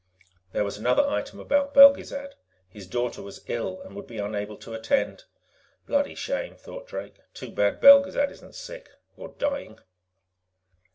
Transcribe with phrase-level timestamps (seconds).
[0.51, 2.33] There was another item about Belgezad;
[2.67, 5.25] his daughter was ill and would be unable to attend.
[5.85, 7.19] Bloody shame, thought Drake.
[7.35, 9.77] _Too bad Belgezad isn't sick or dying.